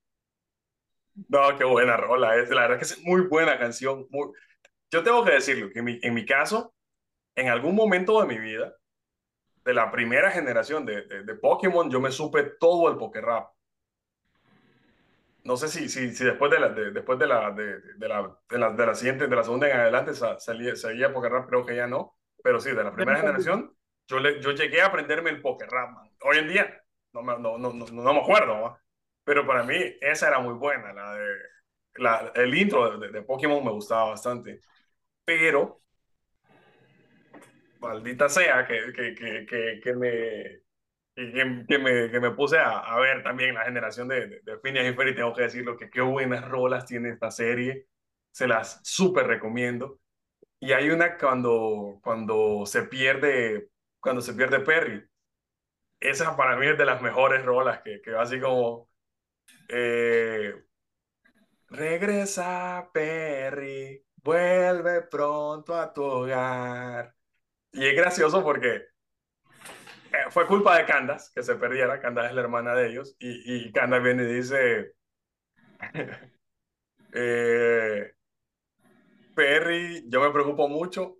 [1.29, 2.49] no, qué buena rola es.
[2.49, 4.07] La verdad que es muy buena canción.
[4.09, 4.31] Muy...
[4.89, 6.73] Yo tengo que decirlo, que en mi, en mi caso,
[7.35, 8.75] en algún momento de mi vida,
[9.63, 13.51] de la primera generación de, de, de Pokémon, yo me supe todo el Pokérap
[15.43, 18.37] no sé si, si, si después de la, de, después de la, de, de, la,
[18.49, 21.65] de, la, de la siguiente, de la segunda en adelante salía, seguía Poker Rap, creo
[21.65, 23.75] que ya no, pero sí, de la primera generación,
[24.07, 25.89] yo, le, yo llegué a aprenderme el Poker Rap,
[26.23, 28.77] Hoy en día, no me, no, no, no, me acuerdo,
[29.23, 31.27] pero para mí esa era muy buena, la de,
[31.95, 34.61] la, el intro de, de Pokémon me gustaba bastante,
[35.25, 35.81] pero
[37.81, 40.61] maldita sea que, que, que, que, me,
[41.67, 44.93] que, me, que me puse a, a, ver también la generación de, de, de y
[44.93, 47.87] Ferry, tengo que decirlo, que qué buenas rolas tiene esta serie,
[48.31, 49.99] se las súper recomiendo.
[50.59, 55.03] Y hay una cuando, cuando se pierde, cuando se pierde Perry,
[55.99, 58.89] esa para mí es de las mejores rolas, que, que va así como,
[59.69, 60.53] eh,
[61.69, 67.15] regresa Perry, vuelve pronto a tu hogar.
[67.73, 68.90] Y es gracioso porque
[70.29, 71.99] fue culpa de Candace que se perdiera.
[71.99, 73.15] Candace es la hermana de ellos.
[73.19, 74.93] Y, y Candace viene y dice:
[77.13, 78.13] eh,
[79.35, 81.17] Perry, yo me preocupo mucho.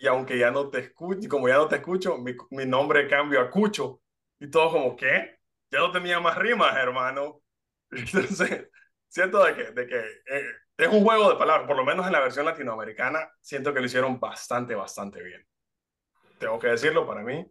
[0.00, 3.40] Y aunque ya no te escucho, como ya no te escucho, mi, mi nombre cambio
[3.40, 4.02] a Cucho.
[4.38, 5.38] Y todo como, ¿qué?
[5.70, 7.42] Ya no tenía más rimas, hermano.
[7.90, 8.68] Entonces,
[9.08, 10.44] siento de que, de que eh,
[10.76, 13.86] es un juego de palabras, por lo menos en la versión latinoamericana, siento que lo
[13.86, 15.46] hicieron bastante, bastante bien.
[16.38, 17.44] Tengo que decirlo, para mí,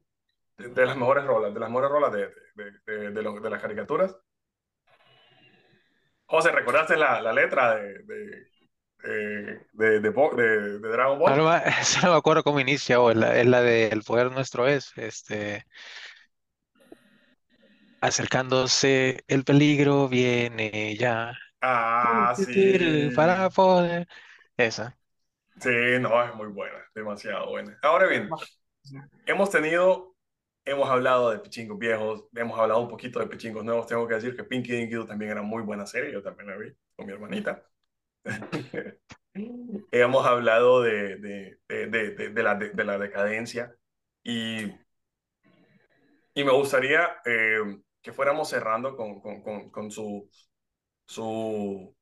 [0.58, 4.15] de, las mejores rolas, de las mejores rolas de, de, de, de las caricaturas.
[6.26, 11.38] José, ¿recordaste la, la letra de, de, de, de, Dragon Ball?
[11.38, 11.43] No, no,
[12.12, 15.65] me acuerdo cómo inicia, o es la, es la de El poder nuestro es, este,
[18.02, 21.34] acercándose, el peligro viene ya.
[21.62, 23.10] Ah, sí.
[23.15, 24.08] Para poder,
[24.58, 24.98] esa.
[25.60, 27.78] Sí, no, es muy buena, demasiado buena.
[27.82, 28.30] Ahora bien,
[29.26, 30.16] hemos tenido
[30.67, 33.88] hemos hablado de pichingos viejos, hemos hablado un poquito de pichingos nuevos.
[33.88, 36.73] Tengo que decir que Pinky Dinky también era muy buena serie, yo también la vi
[36.95, 37.63] con mi hermanita.
[39.91, 43.73] hemos hablado de, de, de, de la, de, la decadencia
[44.23, 44.65] y,
[46.34, 50.30] y me gustaría eh, que fuéramos cerrando con, con, con, con su,
[51.06, 51.95] su,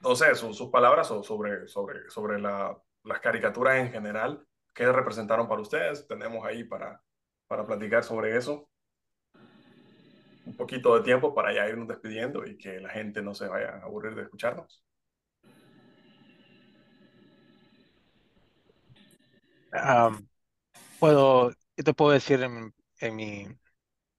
[0.00, 4.44] no sé, sus palabras sobre, sobre, sobre la, las caricaturas en general
[4.74, 6.06] ¿Qué representaron para ustedes?
[6.08, 7.00] Tenemos ahí para,
[7.46, 8.68] para platicar sobre eso.
[10.44, 13.76] Un poquito de tiempo para ya irnos despidiendo y que la gente no se vaya
[13.76, 14.84] a aburrir de escucharnos.
[20.98, 23.46] puedo, yo te puedo decir en, mi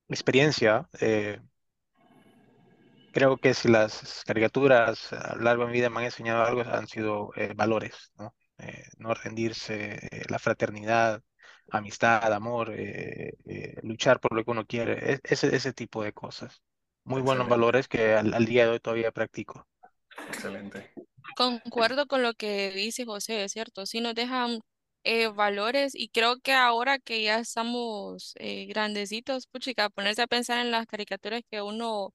[0.09, 1.39] experiencia, eh,
[3.11, 6.61] creo que si las caricaturas a lo largo de mi vida me han enseñado algo,
[6.61, 8.33] han sido eh, valores, ¿no?
[8.57, 11.21] Eh, no rendirse, eh, la fraternidad,
[11.69, 13.33] amistad, amor, eh,
[13.83, 16.61] luchar por lo que uno quiere, ese, ese tipo de cosas.
[17.03, 19.67] Muy buenos valores que al, día de hoy todavía practico.
[20.27, 20.91] Excelente.
[21.35, 24.59] Concuerdo con lo que dice José, es cierto, sí nos dejan
[25.35, 28.33] valores y creo que ahora que ya estamos
[28.67, 32.13] grandecitos, puchica, ponerse a pensar en las caricaturas que uno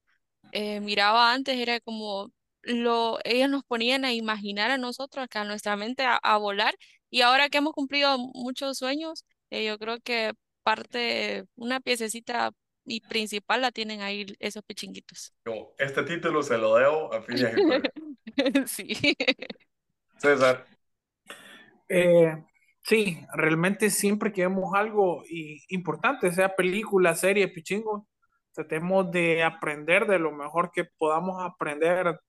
[0.52, 2.32] miraba antes era como
[2.62, 6.74] lo, ellos nos ponían a imaginar a nosotros, a nuestra mente a, volar.
[7.10, 10.32] Y ahora que hemos cumplido muchos sueños, eh, yo creo que
[10.62, 12.52] parte, una piececita
[12.84, 15.32] y principal la tienen ahí esos pichinguitos.
[15.78, 17.54] este título se lo debo a Phineas
[18.36, 19.16] y Sí.
[20.18, 20.66] César.
[21.88, 22.44] Eh,
[22.84, 25.22] sí, realmente siempre que vemos algo
[25.68, 28.06] importante, sea película, serie, pichingo,
[28.52, 32.20] tratemos de aprender de lo mejor que podamos aprender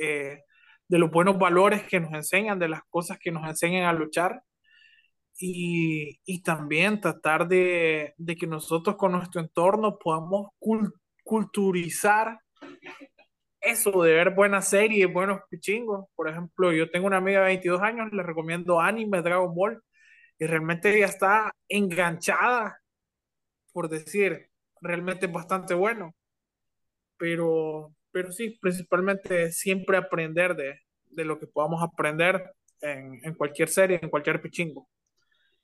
[0.00, 0.42] eh,
[0.88, 4.42] de los buenos valores que nos enseñan, de las cosas que nos enseñan a luchar.
[5.40, 10.50] y, y también tratar de, de, que nosotros con nuestro entorno podamos
[11.22, 12.40] culturizar
[13.60, 16.06] eso de ver buenas series, buenos pichingos.
[16.14, 19.82] Por ejemplo, yo tengo una amiga de 22 años, le recomiendo anime, Dragon Ball,
[20.38, 22.80] y realmente ella está enganchada,
[23.72, 26.14] por decir, realmente es bastante bueno.
[27.16, 33.68] Pero, pero sí, principalmente siempre aprender de, de lo que podamos aprender en, en cualquier
[33.68, 34.88] serie, en cualquier pichingo.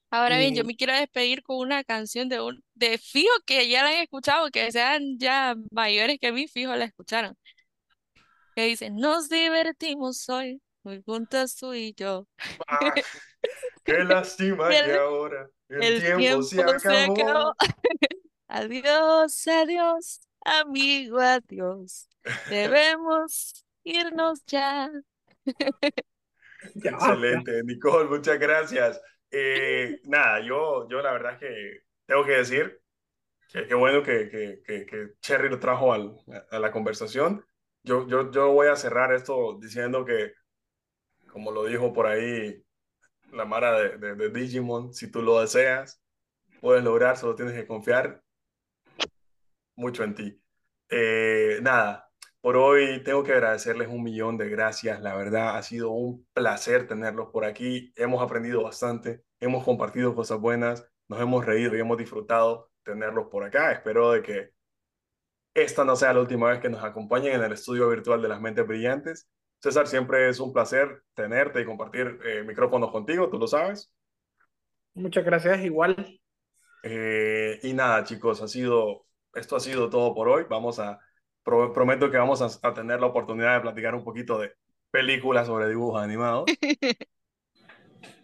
[0.09, 3.83] Ahora bien, yo me quiero despedir con una canción de un de fijo que ya
[3.83, 7.37] la han escuchado, que sean ya mayores que mí, fijo la escucharon.
[8.55, 12.29] Que dice, nos divertimos hoy, muy juntas tú y yo.
[12.69, 12.79] Ah,
[13.85, 17.53] qué lástima que ahora el, tiempo, se acabó.
[18.47, 22.14] adiós, adiós, amigo, adiós.
[22.49, 24.91] Debemos irnos ya.
[26.75, 29.01] Excelente, Nicole, muchas gracias.
[29.31, 32.81] Eh, nada, yo, yo la verdad que tengo que decir
[33.53, 36.17] que qué bueno que, que, que, Cherry lo trajo al,
[36.51, 37.45] a la conversación.
[37.83, 40.33] Yo, yo, yo voy a cerrar esto diciendo que,
[41.31, 42.65] como lo dijo por ahí
[43.33, 46.01] la Mara de, de, Digimon, si tú lo deseas,
[46.61, 48.23] puedes lograr, solo tienes que confiar
[49.77, 50.43] mucho en ti.
[50.89, 52.04] Eh, nada,
[52.45, 55.01] por hoy tengo que agradecerles un millón de gracias.
[55.01, 57.91] La verdad ha sido un placer tenerlos por aquí.
[57.97, 63.45] Hemos aprendido bastante, hemos compartido cosas buenas, nos hemos reído y hemos disfrutado tenerlos por
[63.45, 63.73] acá.
[63.73, 64.51] Espero de que
[65.55, 68.43] esta no sea la última vez que nos acompañen en el estudio virtual de las
[68.43, 69.27] mentes brillantes.
[69.63, 73.91] César, siempre es un placer tenerte y compartir eh, micrófonos contigo, tú lo sabes.
[74.93, 76.21] Muchas gracias, igual.
[76.83, 80.45] Eh, y nada, chicos, ha sido, esto ha sido todo por hoy.
[80.47, 81.01] Vamos a
[81.45, 84.53] prometo que vamos a, tener la oportunidad de platicar un poquito de
[84.91, 86.45] películas sobre dibujos animados.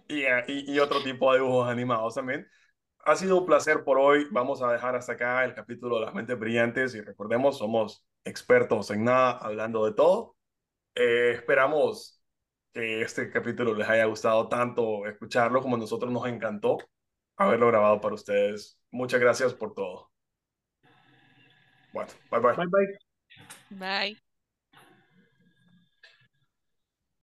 [0.08, 0.24] y,
[0.72, 2.46] y, otro tipo de dibujos animados también.
[3.04, 4.26] Ha sido un placer por hoy.
[4.30, 8.90] Vamos a dejar hasta acá el capítulo de las mentes brillantes y recordemos, somos expertos
[8.90, 10.36] en nada, hablando de todo.
[10.94, 12.22] Eh, esperamos
[12.72, 16.78] que este capítulo les haya gustado tanto escucharlo como a nosotros nos encantó
[17.36, 18.78] haberlo grabado para ustedes.
[18.90, 20.10] Muchas gracias por todo.
[21.92, 22.52] Bueno, bye bye.
[22.54, 23.09] Bye bye.
[23.70, 24.16] Bye.